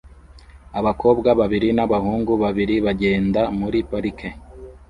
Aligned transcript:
Abakobwa 0.79 1.29
babiri 1.39 1.69
n'abahungu 1.73 2.33
babiri 2.43 2.75
bagenda 2.85 3.41
muri 3.59 3.79
parike 3.89 4.29